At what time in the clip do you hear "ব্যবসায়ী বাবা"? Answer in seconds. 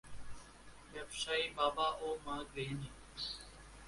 0.93-1.87